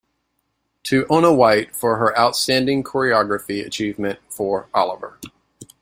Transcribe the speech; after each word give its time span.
"To 0.85 1.05
Onna 1.11 1.31
White 1.31 1.75
for 1.75 1.97
her 1.97 2.17
outstanding 2.17 2.83
choreography 2.83 3.63
achievement 3.63 4.17
for 4.31 4.65
"Oliver! 4.73 5.19